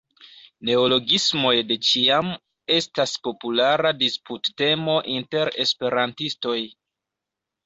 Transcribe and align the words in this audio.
Neologismoj 0.67 1.51
de 1.71 1.77
ĉiam 1.87 2.31
estas 2.77 3.13
populara 3.27 3.93
disputtemo 4.01 4.97
inter 5.19 5.53
esperantistoj. 5.67 6.57